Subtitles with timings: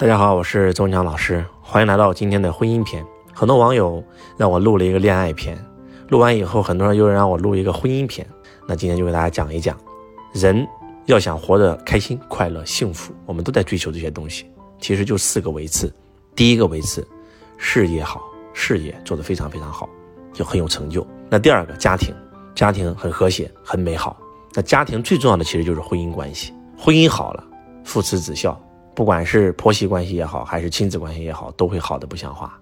[0.00, 3.04] 大家好，我是周强老师，欢迎来到今天的婚姻篇。
[3.34, 4.00] 很多网友
[4.36, 5.58] 让我录了一个恋爱篇，
[6.08, 8.24] 录完以后，很多人又让我录一个婚姻篇。
[8.68, 9.76] 那今天就给大家讲一讲，
[10.32, 10.64] 人
[11.06, 14.46] 要想活得开心、快乐、幸福，我们都在追求这些东西。
[14.78, 15.92] 其实就四个维次，
[16.36, 17.04] 第一个维次，
[17.56, 18.22] 事业好，
[18.52, 19.88] 事业做得非常非常好，
[20.32, 21.04] 就很有成就。
[21.28, 22.14] 那第二个家庭，
[22.54, 24.16] 家庭很和谐、很美好。
[24.54, 27.42] 那家庭最重要的其实就是婚姻关系，婚姻好了，
[27.82, 28.56] 父慈子孝。
[28.98, 32.58] 不管是婆媳关系也好，还是亲子关系也好，都会好的不像话。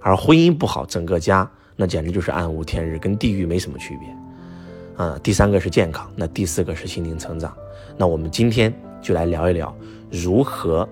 [0.00, 5.04] 而婚姻不好，整个家那简直就是暗无天日，跟地狱没什么区别。
[5.04, 7.52] 啊，第三个是健康，那第四个是心灵成长。
[7.96, 9.76] 那我们今天就来聊一聊，
[10.12, 10.88] 如何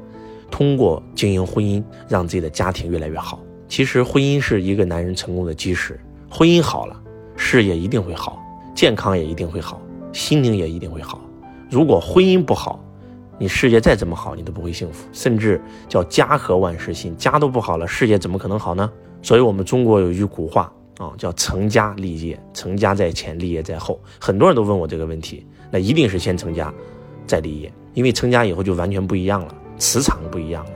[0.51, 3.39] 通过经营婚姻，让自己的家庭越来越好。
[3.69, 5.97] 其实婚姻是一个男人成功的基石，
[6.29, 7.01] 婚姻好了，
[7.37, 8.37] 事业一定会好，
[8.75, 9.81] 健康也一定会好，
[10.13, 11.21] 心灵也一定会好。
[11.71, 12.85] 如果婚姻不好，
[13.39, 18.91] 你事业再怎么好，你都不会幸福，甚至叫家和万事兴，家都不好了，事业怎么可能好呢？
[19.23, 24.01] 所以，我们中国有一句古话啊，叫成家立业，成家在前，立业在后。
[24.21, 26.73] 很多人都问我这个问题，那一定是先成家，
[27.27, 30.73] 再立业，因为成家以后就完全不一样了，磁场不一样了，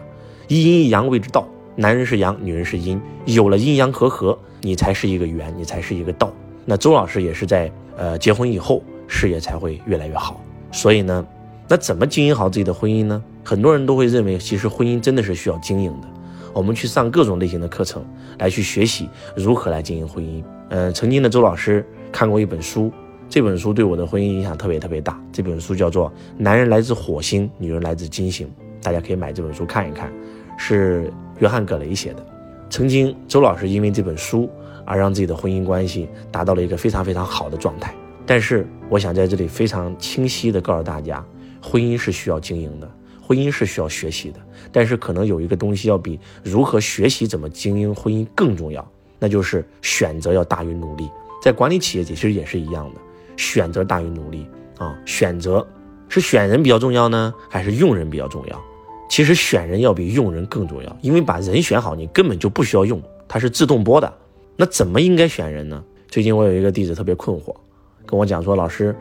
[0.47, 6.33] 一阴一阳谓之道，男人是阳，女人是阴，有了阴阳和合，你才是一个圆，你才是一个道。
[6.65, 10.41] 那周老师也是在呃结婚以后，事业才会越来越好。
[10.71, 11.27] 所以呢。
[11.73, 13.25] 那怎么经营好自己的婚姻呢？
[13.43, 16.09] 很多人都会认为，其实婚姻真的是需要经营的。
[16.53, 18.05] 我们去上各种类型的课程，
[18.39, 20.45] 来去学习如何来经营婚姻。
[20.69, 22.93] 呃，曾经的周老师看过一本书，
[23.27, 25.19] 这本书对我的婚姻影响特别特别大。
[25.33, 28.47] 这本书叫做《男人来自火星，女人来自金星》，
[28.85, 30.13] 大家可以买这本书看一看，
[30.59, 32.23] 是约翰·葛雷写的。
[32.69, 34.47] 曾经周老师因为这本书
[34.85, 37.95] 而让自己的婚姻关系达到了一个非常非常好的状态。
[38.27, 41.25] 但是，我想在这里非常清晰地告诉大家。
[41.63, 42.91] 婚姻是需要经营的，
[43.23, 44.41] 婚姻是需要学习的，
[44.73, 48.87] 但是可能有一个东西要比如何学习怎么经营婚姻更重要，
[49.19, 51.09] 那就是选择要大于努力。
[51.41, 53.01] 在管理企业其实也是一样的，
[53.37, 54.47] 选择大于努力
[54.77, 54.99] 啊。
[55.07, 55.67] 选择
[56.09, 58.61] 是选人比较重要呢，还是用人比较重要？
[59.09, 64.13] 其实选人要比用人更重要，因为把人选好，你根本就不需要用，它是自动播的。
[64.57, 65.83] 那怎么应该选人呢？
[66.09, 67.55] 最近我有一个弟子特别困惑，
[68.05, 68.95] 跟我讲说，老师。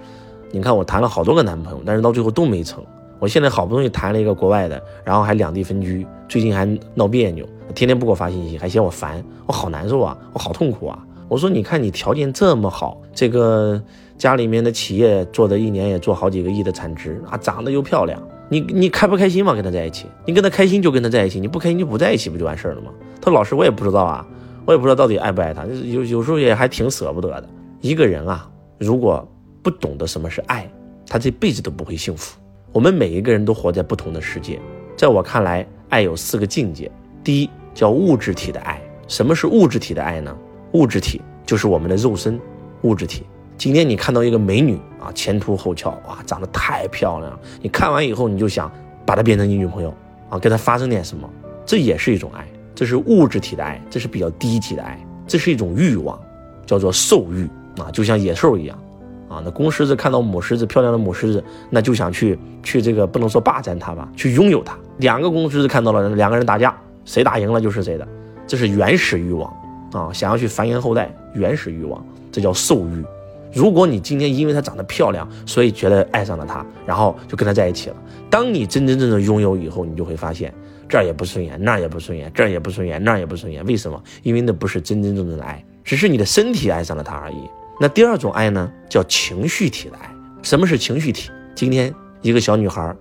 [0.51, 2.84] 你看我谈了好多个男朋友，但是到最后都没成。
[3.19, 7.45] 我现在好不容易谈了一个国外的，然后还两地分居，最近还闹别扭，
[7.75, 10.97] 天天不给我发信息，还嫌我烦，我好难受啊，我好痛苦啊。
[11.28, 13.81] 我说，你看你条件这么好，这个
[14.17, 19.53] 家里面的企业做的一年也做好几个亿的产值啊，长得又漂亮，你你开不开心嘛？
[19.53, 22.89] 跟他在一起，你跟他开心就跟他在一起，你不开心就不在一起，不就完事儿了吗？
[23.22, 24.25] 他说老师，我也不知道啊，
[24.66, 27.47] 我也不知道到底爱不爱他，有有时候也还挺舍不得的。
[27.81, 29.25] 一个人啊，如果
[29.61, 30.69] 不懂得什么是爱，
[31.07, 32.38] 他这辈子都不会幸福。
[32.72, 34.59] 我们每一个人都活在不同的世界，
[34.97, 36.89] 在我看来，爱有四个境界。
[37.23, 38.81] 第一叫物质体的爱。
[39.07, 40.35] 什么是物质体的爱呢？
[40.71, 42.39] 物质体就是我们的肉身，
[42.83, 43.23] 物质体。
[43.57, 48.71] 今天你看到一个美女啊，前凸后翘，哇，长得太漂亮，你看完以后你就想
[49.05, 49.94] 把她变成你女朋友
[50.29, 51.29] 啊，跟她发生点什么，
[51.66, 56.19] 这也是一种爱，这是物质体的爱，这是比较低级的爱，这是一种欲望，
[56.66, 57.47] 叫做兽欲
[57.79, 58.81] 啊，就像野兽一样。
[59.31, 64.78] 啊，那公狮子看到母狮子漂亮的母狮子，那就想去去这个不能说霸占它吧，去拥有它。
[64.97, 66.75] 两个公狮子看到了两个人打架，
[67.06, 68.06] 谁打赢了就是谁的，
[68.46, 69.50] 这是原始欲望
[69.94, 73.06] 啊，想要去繁衍后代，原始欲望，这叫兽欲。
[73.53, 77.96] 如果你今天因为她长得漂亮，所以觉得爱上了她，然后就跟她在一起了。
[78.30, 80.53] 当你真真正正拥有以后，你就会发现
[80.90, 83.66] 这儿也不顺眼，那儿也不顺眼，这儿也不顺眼，那儿也不顺眼。
[83.66, 84.02] 为什么？
[84.24, 87.50] 因为那不是真真正正的爱，只是你的身体爱上了他而已。
[87.79, 90.13] 那第二种爱呢，叫情绪体的爱。
[90.43, 91.29] 什么是情绪体？
[91.55, 92.95] 今天一个小女孩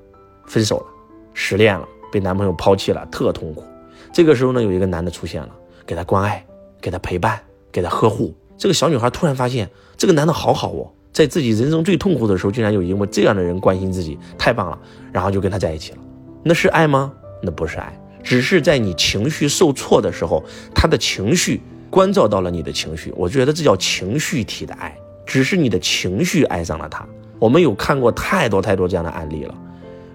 [0.47, 0.86] 分手了，
[1.34, 3.64] 失恋了，被男朋友抛弃了，特痛苦。
[4.12, 5.48] 这个时候呢，有一个男的出现了，
[5.86, 6.44] 给她关爱，
[6.81, 8.34] 给她陪伴，给她呵护。
[8.56, 14.78] 这个小女孩突然发现，这个男的好好哦，在自己人生最痛苦的时候，竟然有一个这样的人关心自己，太棒了。
[15.12, 15.98] 然后就跟他在一起了。
[16.42, 17.12] 那是爱吗？
[17.42, 20.43] 那不是爱，只是在你情绪受挫的时候，
[20.75, 21.61] 他的情绪。
[21.90, 24.96] 关照到了你的情绪，我觉得这叫情绪体的爱，
[25.26, 27.04] 只是你的情绪爱上了他。
[27.38, 29.54] 我们有看过太多太多这样的案例了，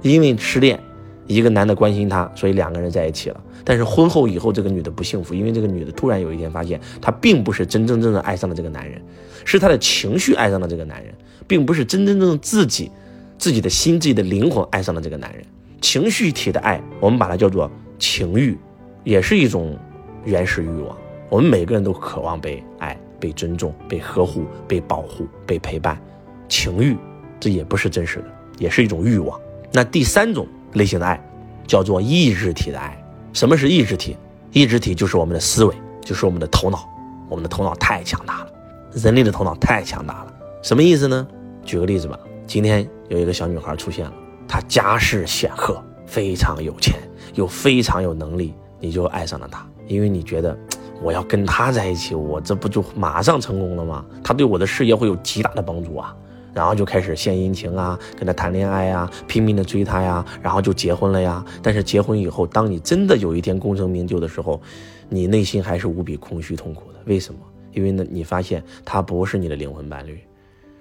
[0.01, 0.80] 因为失恋，
[1.27, 3.44] 一个男的关心她，所以两个人在一起了。
[3.63, 9.01] 但是婚后以后，这个女的不幸福，因为这个女的突然有一天发现，她并不是真真正正爱上了这个男人，
[9.44, 11.13] 是她的情绪爱上了这个男人，
[11.48, 12.92] 并不是真真正正自己
[13.38, 15.44] 自己的心、自己的灵魂爱上了这个男人。
[15.81, 17.69] 情绪体的爱，我们把它叫做
[18.00, 18.57] 情欲，
[19.04, 19.77] 也是一种
[20.24, 20.95] 原始欲望。
[21.30, 26.00] 我们每个人都渴望被爱、被尊重、被呵护、被保护、被陪伴，
[26.48, 26.95] 情欲，
[27.39, 28.25] 这也不是真实的，
[28.60, 29.39] 也是一种欲望。
[29.72, 31.19] 那第三种类型的爱，
[31.66, 32.98] 叫做意志体的爱。
[33.33, 34.16] 什么是意志体？
[34.51, 36.88] 意志体就是我们的思维，就是我们的头脑。
[37.27, 38.51] 我们的头脑太强大了，
[38.94, 40.33] 人类的头脑太强大了。
[40.62, 41.27] 什么意思呢？
[41.63, 42.18] 举个例子吧。
[42.45, 44.13] 今天有一个小女孩出现了，
[44.48, 46.94] 她家世显赫，非常有钱，
[47.33, 50.56] 又非常有能力，你就爱上了她，因为你觉得
[51.02, 54.06] 我要跟他在一起，我这不就马上成功了吗？
[54.24, 56.16] 他对我的事业会有极大的帮助啊。
[56.54, 61.44] 然后就开始献殷勤啊，跟他谈恋爱呀，拼命的追他呀，然后就结婚了呀。
[61.62, 64.62] 但是结婚以后，当你真的有一天功成名就的时候，
[65.10, 67.00] 你内心还是无比空虚痛苦的。
[67.08, 67.40] 为什么？
[67.74, 70.18] 因为呢，你发现他不是你的灵魂伴侣，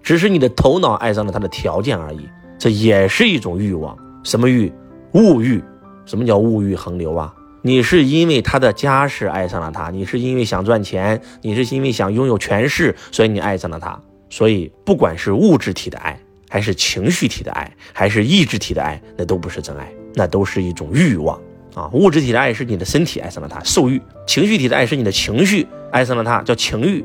[0.01, 2.29] 只是你的头脑爱上了他的条件而已。
[2.57, 4.73] 这也是一种欲望，什么欲？
[5.15, 5.61] 物欲。
[6.07, 7.35] 什么叫物欲横流啊？
[7.67, 13.99] 你是因为他的家世爱上了他，你是因为想赚钱，你是因为想拥有权势，所以你爱上了他。
[14.29, 16.21] 所以，不管是物质体的爱，
[16.51, 21.41] 还是情绪体的爱，还是意志体的爱，那都不是真爱，那都是一种欲望
[21.75, 21.89] 啊！
[21.95, 27.03] 物质体的爱是你的身体爱上了他，受欲；情绪体的爱是你的情绪爱上了他，叫情欲；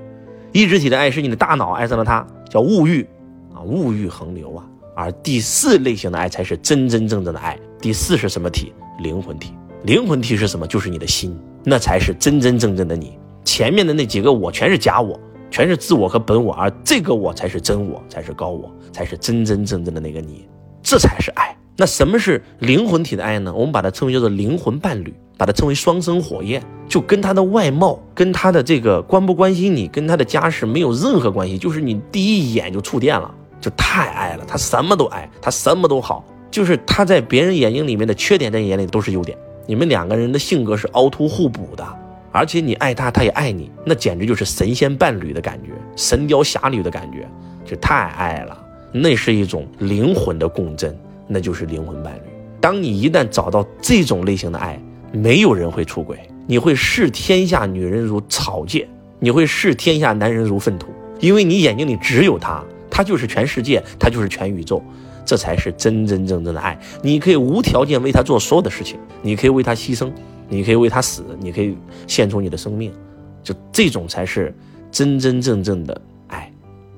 [0.51, 3.07] 意志体的爱是你的大脑爱上了他，叫物欲
[3.53, 3.63] 啊！
[3.63, 4.65] 物欲横流啊！
[4.93, 7.57] 而第四类型的爱才是真真正正的爱。
[7.79, 8.73] 第四是什么体？
[9.01, 9.53] 灵魂体。
[9.83, 10.67] 灵魂体是什么？
[10.67, 13.17] 就是你的心，那才是真真正正的你。
[13.43, 15.19] 前面的那几个我全是假我。
[15.51, 20.47] 全是自我和本我，而这个我才是真我，才是高我，才是真真正正的那个你，
[20.83, 21.57] 这才是爱。
[21.75, 23.51] 那什么是灵魂体的爱呢？
[23.51, 39.35] 我们把它称为叫做灵魂伴侣，把它称为双生火焰，就跟他的外貌、跟他的这个关不关心你、跟他的家世没有任何关系，就是你第一眼就触电了，就太爱了，他什么都爱，他什么都好，就是他在别人眼睛里面的缺点，在你眼里都是优点。
[39.69, 41.87] 你们两个人的性格是凹凸互补的。
[42.31, 47.27] 而且你爱他，他也爱你，那简直就是神仙伴侣的感觉，神雕侠侣的感觉，
[47.63, 48.57] 就太爱了。
[48.91, 52.21] 那是一种灵魂的共振，那就是灵魂伴侣。
[52.59, 54.81] 当你一旦找到这种类型的爱，
[55.11, 56.17] 没有人会出轨，
[56.47, 58.87] 你会视天下女人如草芥，
[59.19, 60.87] 你会视天下男人如粪土，
[61.19, 64.83] 因为你眼睛里只有他，他就是全世界，他就是全宇宙，
[65.29, 66.75] 这才是真真正正的爱。
[67.03, 70.11] 你可以无条件为他做所有的事情，你可以为他牺牲。
[70.51, 71.77] 你可以为他死，你可以
[72.07, 72.91] 献出你的生命，
[73.43, 74.51] 就这种才是
[74.91, 76.51] 真真正正的爱。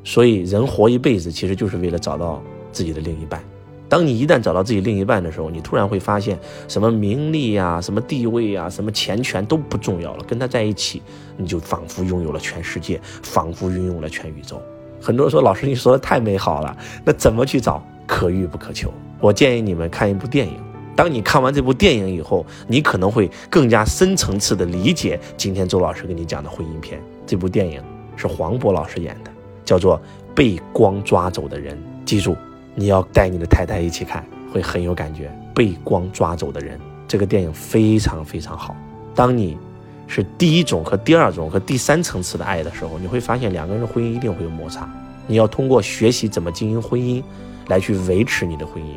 [0.05, 2.41] 所以人活一辈子，其实就是为了找到
[2.71, 3.43] 自己的另一半。
[3.89, 6.39] 当你一旦找到自己另一半的时候，你突然会发现，
[6.69, 10.23] 什么名利呀、什么地位呀、什么钱权都不重要了。
[10.23, 11.01] 跟他在一起，
[11.35, 14.61] 你就仿佛拥有了全世界，仿佛拥有了全宇宙。
[15.01, 17.85] 很多人说，老师你说的太美好了，那怎么去找？
[18.11, 18.93] 可遇不可求。
[19.21, 20.55] 我建议你们看一部电影。
[20.97, 27.01] 当你看完这部电影以后，你可能会更加深层次的理解今天周老师跟你讲的婚姻片。
[27.25, 27.81] 这部电影
[28.17, 29.31] 是黄渤老师演的，
[29.63, 29.97] 叫做
[30.35, 31.73] 《被光抓走的人》。
[32.03, 32.35] 记住，
[32.75, 35.31] 你要带你的太太一起看，会很有感觉。
[35.55, 36.77] 被光抓走的人，
[37.07, 38.75] 这个电影非常非常好。
[39.15, 39.57] 当你
[40.05, 44.87] 是第一种和第二种和第三层次的爱的时候，你会发现两个人的婚姻一定会有摩擦。
[45.27, 47.23] 你要通过学习怎么经营婚姻，
[47.67, 48.95] 来去维持你的婚姻。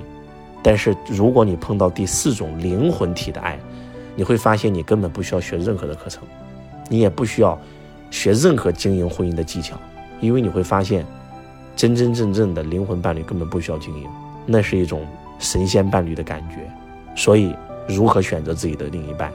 [0.63, 3.59] 但是，如果你碰到第四种灵魂体的爱，
[4.17, 6.23] 你会发现你根本不需要学任何的课程，
[6.89, 7.59] 你也不需要
[8.11, 9.77] 学任何经营婚姻的技巧，
[10.21, 11.05] 因为你会发现，
[11.77, 14.09] 真真正正的灵魂伴侣根本不需要经营，
[14.47, 15.07] 那是一种
[15.39, 16.57] 神仙伴侣的感觉。
[17.15, 17.55] 所以，
[17.87, 19.31] 如何选择自己的另一半，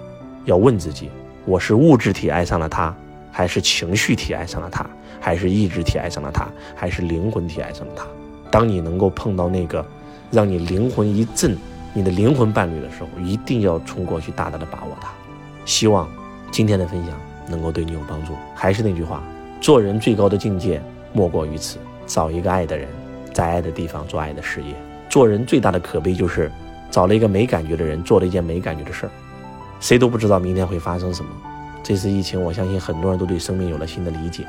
[0.46, 1.12] 要问自己：
[1.46, 2.96] 我是物质体爱上了他，
[3.32, 8.08] 还是情绪体爱上了他，还是意志体爱上了他，还是灵魂体爱上了他？
[8.52, 9.86] 当你能够碰到那个。
[10.32, 11.58] 让你灵魂一震，
[11.92, 15.10] 你的灵魂伴侣的时候，一定要冲过去，大大的把握它。
[15.66, 16.08] 希望
[16.52, 18.34] 今天的分享能够对你有帮助。
[18.54, 19.24] 还是那句话，
[19.60, 20.80] 做人最高的境界
[21.14, 22.88] 莫过于此：找一个爱的人，
[23.34, 24.76] 在爱的地方做爱的事业。
[25.10, 26.52] 做人最大的可悲就是
[26.92, 29.12] 找了一个没感觉的人，做了一件没感觉的事儿。
[29.80, 31.32] 谁都不知道明天会发生什么。
[31.82, 34.46] 这次疫情，我相信很多人都对生命有了新的理解。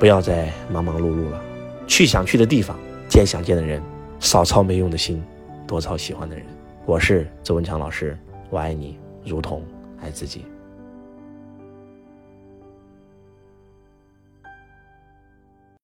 [0.00, 1.40] 不要再忙忙碌碌了，
[1.86, 2.76] 去想去的地方，
[3.14, 3.80] 见想见的人。
[4.18, 5.22] 少操没用的心，
[5.68, 6.44] 多操喜欢的人。
[6.84, 8.18] 我是周文强老师，
[8.50, 9.62] 我爱你，如同
[10.00, 10.44] 爱自己。